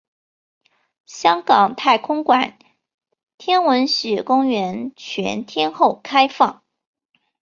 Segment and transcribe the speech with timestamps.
[1.05, 2.57] 香港太空馆
[3.37, 3.85] 天文
[4.25, 6.63] 公园全天候开放。